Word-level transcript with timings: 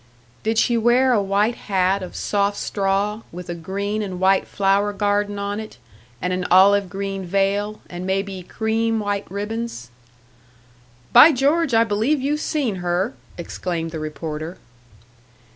"Did 0.41 0.57
she 0.57 0.77
wear 0.79 1.13
a 1.13 1.21
white 1.21 1.53
hat 1.69 2.01
of 2.01 2.15
soft 2.15 2.57
straw, 2.57 3.21
with 3.31 3.49
a 3.49 3.53
green 3.53 4.01
and 4.01 4.19
white 4.19 4.47
flower 4.47 4.93
garden 4.93 5.37
on 5.37 5.59
it, 5.59 5.77
and 6.19 6.33
an 6.33 6.43
olive 6.49 6.89
green 6.89 7.23
veil, 7.23 7.81
and 7.87 8.03
maybe 8.03 8.41
cream 8.41 8.99
white 8.99 9.29
ribbons?" 9.29 9.91
"By 11.13 11.31
George, 11.31 11.75
I 11.75 11.83
believe 11.83 12.19
you've 12.19 12.39
seen 12.39 12.77
her!" 12.77 13.13
exclaimed 13.37 13.91
the 13.91 13.99
reporter. 13.99 14.57